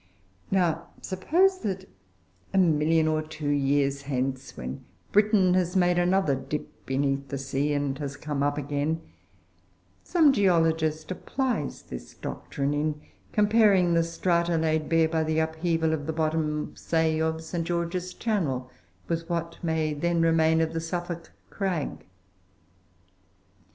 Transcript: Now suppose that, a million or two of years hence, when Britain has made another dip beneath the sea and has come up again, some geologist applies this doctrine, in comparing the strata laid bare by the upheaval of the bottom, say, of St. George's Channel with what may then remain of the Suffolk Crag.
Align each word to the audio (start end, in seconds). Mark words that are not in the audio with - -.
Now 0.49 0.87
suppose 1.03 1.59
that, 1.59 1.87
a 2.55 2.57
million 2.57 3.07
or 3.07 3.21
two 3.21 3.49
of 3.51 3.53
years 3.53 4.01
hence, 4.01 4.57
when 4.57 4.83
Britain 5.11 5.53
has 5.53 5.75
made 5.75 5.99
another 5.99 6.33
dip 6.33 6.87
beneath 6.87 7.27
the 7.27 7.37
sea 7.37 7.73
and 7.73 7.95
has 7.99 8.17
come 8.17 8.41
up 8.41 8.57
again, 8.57 9.01
some 10.03 10.33
geologist 10.33 11.11
applies 11.11 11.83
this 11.83 12.15
doctrine, 12.15 12.73
in 12.73 12.99
comparing 13.31 13.93
the 13.93 14.01
strata 14.03 14.57
laid 14.57 14.89
bare 14.89 15.07
by 15.07 15.23
the 15.23 15.37
upheaval 15.37 15.93
of 15.93 16.07
the 16.07 16.13
bottom, 16.13 16.75
say, 16.75 17.19
of 17.21 17.43
St. 17.43 17.63
George's 17.63 18.15
Channel 18.15 18.71
with 19.07 19.29
what 19.29 19.59
may 19.61 19.93
then 19.93 20.19
remain 20.23 20.61
of 20.61 20.73
the 20.73 20.81
Suffolk 20.81 21.31
Crag. 21.51 22.07